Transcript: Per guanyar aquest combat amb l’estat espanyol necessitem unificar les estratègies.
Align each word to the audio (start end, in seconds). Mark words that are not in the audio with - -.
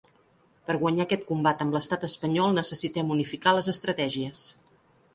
Per 0.69 0.75
guanyar 0.83 1.05
aquest 1.09 1.27
combat 1.27 1.61
amb 1.67 1.77
l’estat 1.77 2.07
espanyol 2.09 2.57
necessitem 2.61 3.15
unificar 3.19 3.57
les 3.59 3.73
estratègies. 3.79 4.47